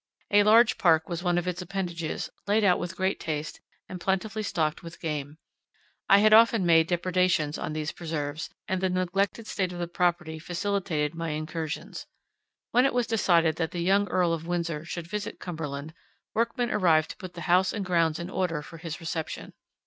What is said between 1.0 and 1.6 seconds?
was one of